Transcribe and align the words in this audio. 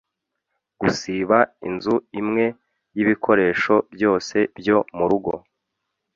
Gusiba 0.79 1.37
inzu 1.69 1.95
imwe 2.19 2.45
yibikoresho 2.95 3.75
byose 3.93 4.37
byo 4.59 4.77
murugo 4.97 5.33